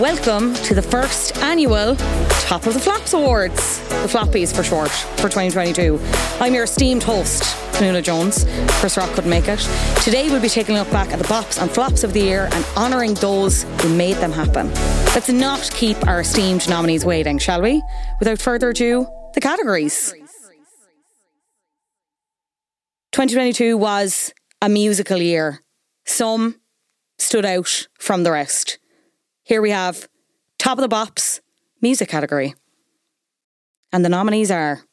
[0.00, 1.94] Welcome to the first annual
[2.40, 6.00] Top of the Flops Awards, the Floppies for short, for 2022.
[6.40, 7.42] I'm your esteemed host,
[7.74, 8.46] Fionnuala Jones.
[8.80, 9.58] Chris Rock couldn't make it.
[10.02, 12.48] Today we'll be taking a look back at the bops and flops of the year
[12.50, 14.72] and honouring those who made them happen.
[15.14, 17.82] Let's not keep our esteemed nominees waiting, shall we?
[18.20, 20.14] Without further ado, the categories.
[23.12, 25.62] 2022 was a musical year.
[26.06, 26.58] Some
[27.18, 28.78] stood out from the rest.
[29.50, 30.08] Here we have
[30.60, 31.40] Top of the Bops,
[31.80, 32.54] music category.
[33.92, 34.84] And the nominees are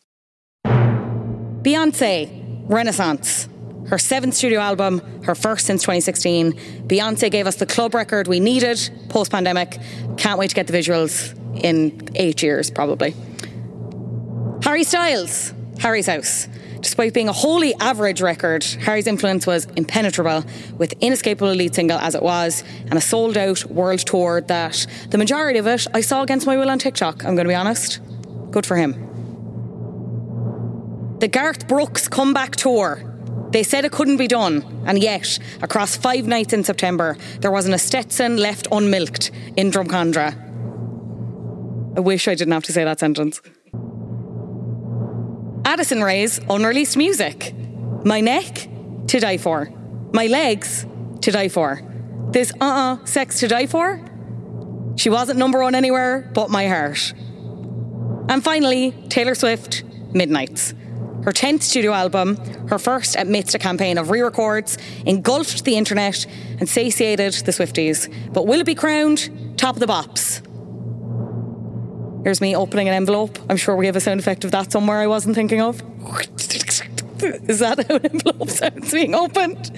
[0.65, 3.47] Beyonce, Renaissance.
[3.85, 6.53] Her seventh studio album, her first since 2016.
[6.87, 9.77] Beyonce gave us the club record we needed post pandemic.
[10.17, 13.13] Can't wait to get the visuals in eight years, probably.
[14.63, 16.47] Harry Styles, Harry's House.
[16.81, 20.43] Despite being a wholly average record, Harry's influence was impenetrable,
[20.77, 25.17] with inescapable lead single as it was, and a sold out world tour that the
[25.17, 27.99] majority of it I saw against my will on TikTok, I'm going to be honest.
[28.51, 28.93] Good for him.
[31.19, 33.03] The Garth Brooks comeback tour.
[33.49, 37.75] They said it couldn't be done, and yet, across five nights in September, there wasn't
[37.75, 40.35] a Stetson left unmilked in Drumcondra.
[41.97, 43.41] I wish I didn't have to say that sentence.
[45.67, 47.53] Addison Rae's unreleased music.
[48.05, 48.69] My neck,
[49.07, 49.69] to die for.
[50.13, 50.85] My legs,
[51.19, 51.81] to die for.
[52.31, 54.01] This uh uh sex to die for?
[54.95, 57.13] She wasn't number one anywhere but my heart.
[58.29, 59.83] And finally, Taylor Swift,
[60.13, 60.73] Midnights.
[61.25, 62.37] Her 10th studio album,
[62.69, 66.25] her first amidst a campaign of re records, engulfed the internet
[66.61, 68.07] and satiated the Swifties.
[68.31, 70.46] But will it be crowned top of the bops?
[72.27, 73.39] Here's me opening an envelope.
[73.49, 75.81] I'm sure we have a sound effect of that somewhere I wasn't thinking of.
[77.47, 79.71] Is that how an envelope sounds being opened?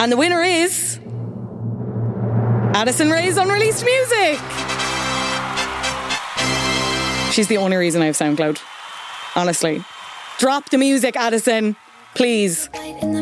[0.00, 0.98] And the winner is
[2.74, 4.40] Addison Rae's unreleased music.
[7.34, 8.58] She's the only reason I have SoundCloud.
[9.36, 9.84] Honestly.
[10.38, 11.76] Drop the music, Addison.
[12.14, 12.70] Please.
[13.02, 13.12] In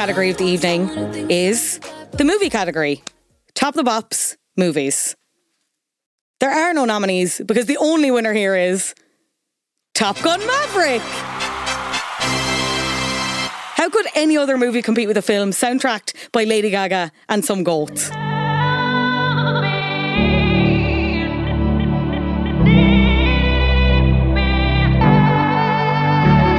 [0.00, 0.88] category of the evening
[1.28, 1.78] is
[2.12, 3.04] the movie category.
[3.54, 5.14] Top of the bops, movies.
[6.38, 8.94] There are no nominees because the only winner here is
[9.92, 11.02] Top Gun Maverick.
[13.76, 17.62] How could any other movie compete with a film soundtracked by Lady Gaga and some
[17.62, 18.08] goats?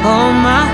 [0.03, 0.70] Hold my.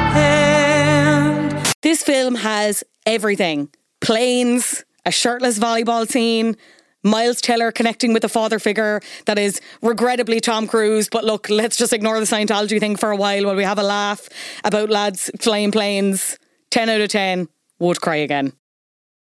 [1.87, 3.69] This film has everything
[4.01, 6.57] planes, a shirtless volleyball scene,
[7.01, 11.07] Miles Teller connecting with a father figure that is regrettably Tom Cruise.
[11.07, 13.83] But look, let's just ignore the Scientology thing for a while while we have a
[13.83, 14.27] laugh
[14.65, 16.37] about lads flying planes.
[16.71, 17.47] 10 out of 10,
[17.79, 18.51] would cry again.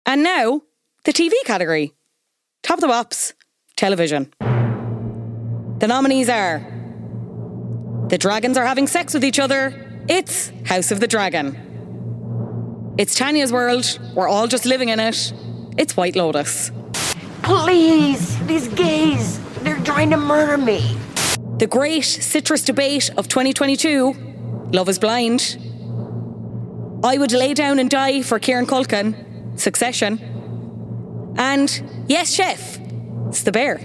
[0.05, 0.63] And now,
[1.05, 1.93] the TV category.
[2.65, 3.35] Top of the bops,
[3.77, 4.33] television.
[4.41, 6.59] The nominees are
[8.09, 10.03] The Dragons Are Having Sex with Each Other.
[10.09, 11.68] It's House of the Dragon.
[12.99, 13.97] It's Tanya's world.
[14.17, 15.33] We're all just living in it.
[15.77, 16.73] It's White Lotus.
[17.45, 20.99] Please, these gays, they're trying to murder me.
[21.59, 24.15] The great citrus debate of 2022
[24.73, 25.59] Love is Blind.
[27.05, 29.15] I would lay down and die for Kieran Culkin,
[29.57, 31.35] Succession.
[31.39, 32.81] And Yes Chef,
[33.29, 33.77] it's the bear.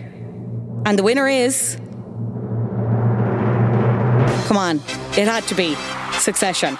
[0.88, 1.78] And the winner is.
[4.48, 4.78] Come on,
[5.16, 5.76] it had to be
[6.14, 6.80] Succession.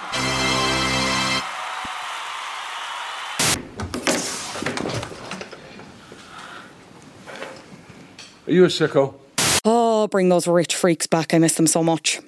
[8.48, 9.16] Are you a sicko?
[9.66, 11.34] Oh, bring those rich freaks back.
[11.34, 12.20] I miss them so much.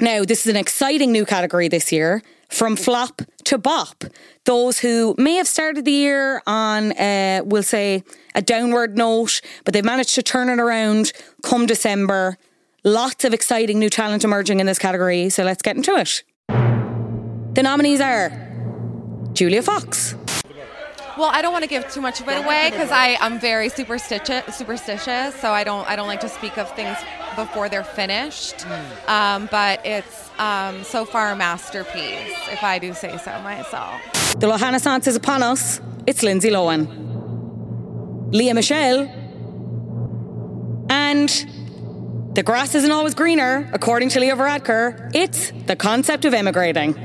[0.00, 4.04] Now, this is an exciting new category this year from flop to bop.
[4.44, 8.02] Those who may have started the year on, uh, we'll say,
[8.34, 11.12] a downward note, but they've managed to turn it around
[11.42, 12.38] come December,
[12.86, 16.22] Lots of exciting new talent emerging in this category, so let's get into it.
[17.54, 18.30] The nominees are
[19.32, 20.14] Julia Fox,
[21.16, 23.68] Well, I don't want to give too much of it away because I am very
[23.68, 25.34] superstitious, superstitious.
[25.36, 26.96] So I don't I don't like to speak of things
[27.36, 28.66] before they're finished.
[29.08, 34.00] Um, but it's um, so far a masterpiece, if I do say so myself.
[34.38, 35.80] The Renaissance is upon us.
[36.06, 38.32] It's Lindsay Lohan.
[38.32, 39.08] Lea Michele.
[40.90, 41.28] And
[42.34, 45.12] the grass isn't always greener, according to Leo Varadkar.
[45.14, 46.96] It's the concept of emigrating.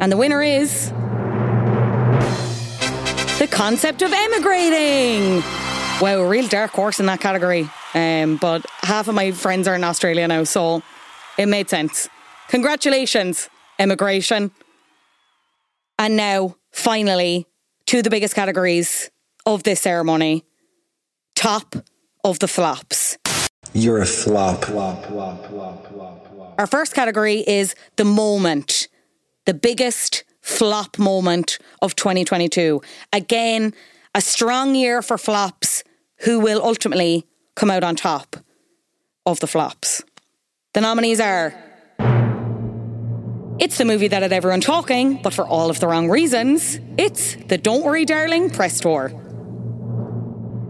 [0.00, 0.92] And the winner is.
[3.54, 5.40] Concept of emigrating.
[6.00, 7.70] Wow, a real dark horse in that category.
[7.94, 10.82] Um, but half of my friends are in Australia now, so
[11.38, 12.08] it made sense.
[12.48, 13.48] Congratulations,
[13.78, 14.50] emigration.
[15.98, 17.46] And now, finally,
[17.86, 19.10] to the biggest categories
[19.46, 20.44] of this ceremony
[21.36, 21.76] top
[22.24, 23.18] of the flops.
[23.72, 24.68] You're a flop.
[26.58, 28.88] Our first category is the moment,
[29.46, 32.80] the biggest flop moment of 2022.
[33.12, 33.72] Again,
[34.14, 35.82] a strong year for flops
[36.18, 37.26] who will ultimately
[37.56, 38.36] come out on top
[39.24, 40.04] of the flops.
[40.74, 41.54] The nominees are
[43.58, 46.78] It's the movie that had everyone talking, but for all of the wrong reasons.
[46.98, 49.12] It's the Don't Worry Darling press tour.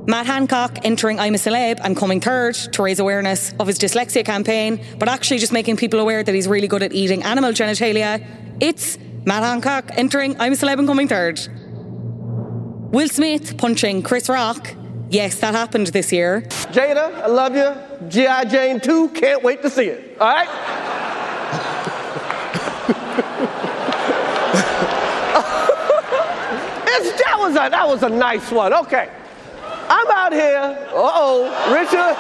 [0.07, 4.25] Matt Hancock entering I'm a Celeb and coming third to raise awareness of his dyslexia
[4.25, 8.23] campaign, but actually just making people aware that he's really good at eating animal genitalia.
[8.61, 11.41] It's Matt Hancock entering I'm a Celeb and coming third.
[12.93, 14.75] Will Smith punching Chris Rock.
[15.09, 16.43] Yes, that happened this year.
[16.73, 17.75] Jada, I love you.
[18.09, 18.45] G.I.
[18.45, 20.17] Jane 2, can't wait to see it.
[20.21, 20.49] All right?
[27.17, 28.73] That, was a, that was a nice one.
[28.73, 29.09] Okay.
[29.89, 30.59] I'm out here.
[30.89, 31.95] Uh oh, Richard.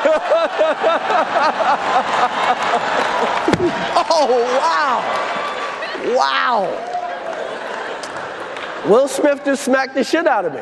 [4.10, 4.28] oh,
[4.60, 5.02] wow.
[6.16, 6.93] Wow.
[8.86, 10.60] Will Smith just smacked the shit out of me.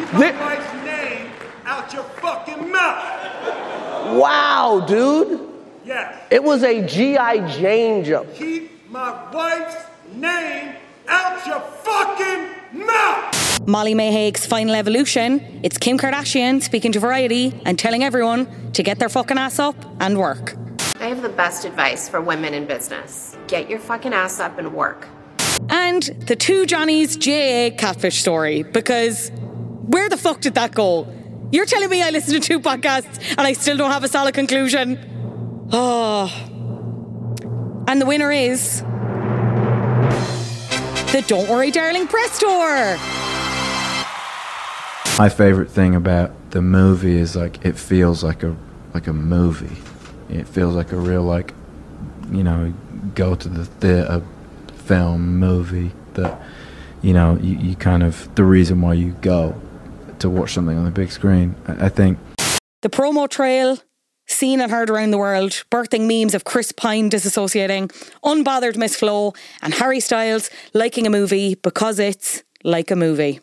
[0.00, 1.30] Keep my wife's name
[1.66, 4.16] out your fucking mouth.
[4.16, 5.48] Wow, dude.
[5.84, 6.26] Yes.
[6.30, 7.58] It was a G.I.
[7.58, 8.32] Jane jump.
[8.34, 9.76] Keep my wife's
[10.14, 10.74] name
[11.08, 13.66] out your fucking mouth.
[13.66, 15.60] Molly-Mae Hague's final evolution.
[15.62, 19.76] It's Kim Kardashian speaking to Variety and telling everyone to get their fucking ass up
[20.00, 20.56] and work.
[20.98, 24.72] I have the best advice for women in business get your fucking ass up and
[24.72, 25.08] work.
[25.68, 29.30] And the two Johnny's JA catfish story, because
[29.86, 31.06] where the fuck did that go?
[31.52, 34.34] You're telling me I listened to two podcasts and I still don't have a solid
[34.34, 34.98] conclusion?
[35.72, 36.32] Oh.
[37.88, 38.82] And the winner is.
[41.12, 42.96] The Don't Worry Darling press tour.
[45.18, 48.56] My favorite thing about the movie is like it feels like a
[48.94, 49.76] like a movie.
[50.28, 51.52] It feels like a real like
[52.30, 52.72] you know
[53.16, 54.22] go to the theater
[54.90, 56.32] film movie that
[57.00, 59.54] you know you, you kind of the reason why you go
[60.18, 61.54] to watch something on the big screen.
[61.68, 62.18] I, I think
[62.82, 63.78] The promo trail,
[64.26, 67.84] seen and heard around the world, birthing memes of Chris Pine disassociating,
[68.24, 69.32] unbothered Miss Flo,
[69.62, 73.38] and Harry Styles liking a movie because it's like a movie.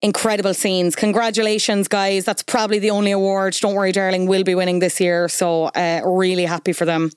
[0.00, 0.96] Incredible scenes.
[0.96, 2.24] Congratulations, guys.
[2.24, 3.52] That's probably the only award.
[3.60, 5.28] Don't worry, darling, we will be winning this year.
[5.28, 7.10] So, uh, really happy for them.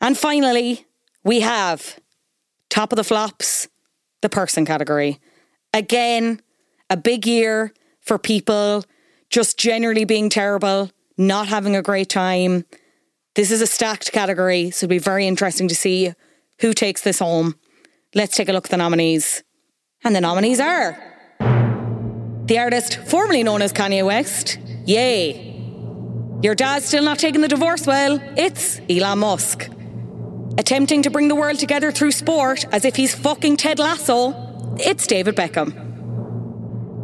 [0.00, 0.86] And finally,
[1.24, 1.98] we have
[2.72, 3.68] top of the flops,
[4.22, 5.20] the person category.
[5.74, 6.40] Again,
[6.88, 8.84] a big year for people
[9.28, 12.64] just generally being terrible, not having a great time.
[13.34, 16.14] This is a stacked category, so it'll be very interesting to see
[16.60, 17.56] who takes this home.
[18.14, 19.42] Let's take a look at the nominees.
[20.02, 20.98] And the nominees are
[22.46, 24.58] the artist formerly known as Kanye West.
[24.86, 25.50] Yay.
[26.42, 28.18] Your dad's still not taking the divorce well.
[28.36, 29.71] It's Elon Musk.
[30.58, 34.76] Attempting to bring the world together through sport as if he's fucking Ted Lasso.
[34.78, 35.90] It's David Beckham.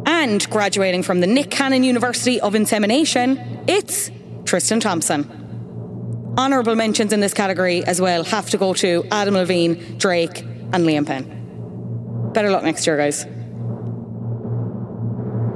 [0.05, 4.11] And graduating from the Nick Cannon University of Insemination, it's
[4.45, 6.33] Tristan Thompson.
[6.37, 10.85] Honourable mentions in this category as well have to go to Adam Levine, Drake, and
[10.85, 12.31] Liam Payne.
[12.33, 13.23] Better luck next year, guys.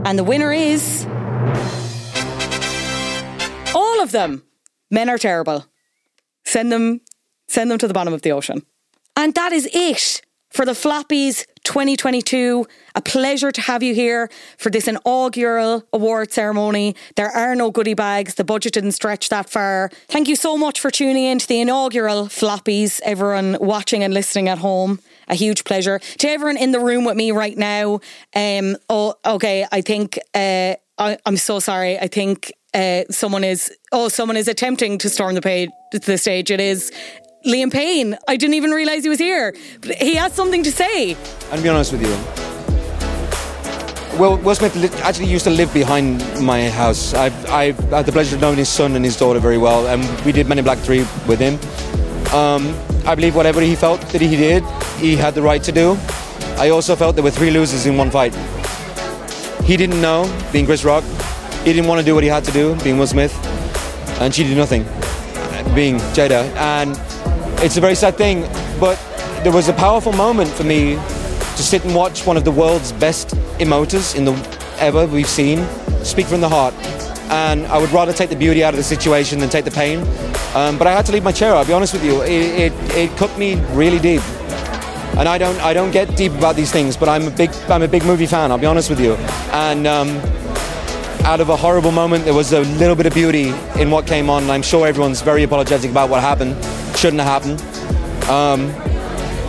[0.05, 1.05] And the winner is.
[3.75, 4.43] All of them.
[4.91, 5.65] Men are terrible.
[6.43, 7.01] Send them,
[7.53, 8.65] send them to the bottom of the ocean.
[9.15, 12.65] And that is it for the Floppies 2022.
[12.95, 16.95] A pleasure to have you here for this inaugural award ceremony.
[17.15, 18.35] There are no goodie bags.
[18.35, 19.89] The budget didn't stretch that far.
[20.07, 24.49] Thank you so much for tuning in to the inaugural Floppies, everyone watching and listening
[24.49, 24.99] at home.
[25.27, 25.99] A huge pleasure.
[26.19, 28.01] To everyone in the room with me right now,
[28.35, 31.97] um, oh, okay, I think uh, I, I'm so sorry.
[31.97, 36.51] I think uh, someone is oh someone is attempting to storm the page the stage.
[36.51, 36.91] It is
[37.45, 38.17] Liam Payne.
[38.27, 39.55] I didn't even realize he was here.
[39.81, 41.17] But he has something to say.
[41.51, 42.43] I'm be honest with you.
[44.19, 47.13] Will, Will Smith actually used to live behind my house.
[47.13, 50.03] I've, I've had the pleasure of knowing his son and his daughter very well, and
[50.23, 51.55] we did Men in Black 3 with him.
[52.33, 54.63] Um, I believe whatever he felt that he did,
[54.97, 55.97] he had the right to do.
[56.57, 58.35] I also felt there were three losers in one fight.
[59.65, 61.03] He didn't know, being Chris Rock.
[61.63, 63.33] He didn't want to do what he had to do, being Will Smith.
[64.21, 64.83] And she did nothing,
[65.73, 66.43] being Jada.
[66.55, 66.95] And
[67.63, 68.41] it's a very sad thing,
[68.77, 68.99] but
[69.43, 72.91] there was a powerful moment for me to sit and watch one of the world's
[72.91, 74.33] best emoters in the
[74.79, 75.65] ever we've seen
[76.03, 76.73] speak from the heart.
[77.31, 79.99] And I would rather take the beauty out of the situation than take the pain.
[80.53, 81.55] Um, but I had to leave my chair.
[81.55, 82.21] I'll be honest with you.
[82.23, 84.21] It, it, it cut me really deep.
[85.17, 87.83] And I don't I don't get deep about these things, but I'm a big I'm
[87.83, 88.51] a big movie fan.
[88.51, 89.13] I'll be honest with you.
[89.53, 90.09] And um,
[91.23, 94.29] out of a horrible moment, there was a little bit of beauty in what came
[94.29, 94.49] on.
[94.49, 96.57] I'm sure everyone's very apologetic about what happened.
[97.03, 97.59] Shouldn't have happened.
[98.29, 98.67] Um,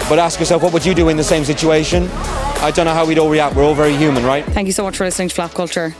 [0.09, 2.09] but ask yourself, what would you do in the same situation?
[2.11, 3.55] I don't know how we'd all react.
[3.55, 4.45] We're all very human, right?
[4.45, 5.95] Thank you so much for listening to Flop Culture.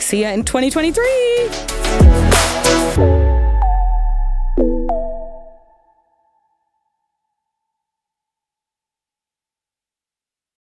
[0.00, 2.21] See you in 2023.